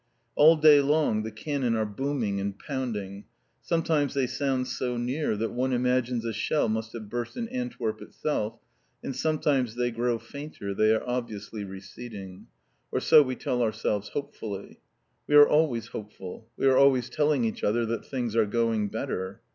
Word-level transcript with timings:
All 0.35 0.55
day 0.55 0.81
long 0.81 1.21
the 1.21 1.29
cannon 1.29 1.75
are 1.75 1.85
booming 1.85 2.39
and 2.41 2.57
pounding; 2.57 3.25
sometimes 3.61 4.15
they 4.15 4.25
sound 4.25 4.67
so 4.67 4.97
near 4.97 5.37
that 5.37 5.51
one 5.51 5.71
imagines 5.73 6.25
a 6.25 6.33
shell 6.33 6.67
must 6.67 6.93
have 6.93 7.07
burst 7.07 7.37
in 7.37 7.47
Antwerp 7.49 8.01
itself; 8.01 8.57
and 9.03 9.15
sometimes 9.15 9.75
they 9.75 9.91
grow 9.91 10.17
fainter, 10.17 10.73
they 10.73 10.91
are 10.91 11.07
obviously 11.07 11.63
receding. 11.63 12.47
Or 12.91 12.99
so 12.99 13.21
we 13.21 13.35
tell 13.35 13.61
ourselves 13.61 14.09
hopefully. 14.09 14.79
We 15.27 15.35
are 15.35 15.47
always 15.47 15.89
hopeful; 15.89 16.49
we 16.57 16.65
are 16.65 16.77
always 16.77 17.07
telling 17.07 17.43
each 17.43 17.63
other 17.63 17.85
that 17.85 18.07
things 18.07 18.35
are 18.35 18.47
going 18.47 18.87
better. 18.87 19.41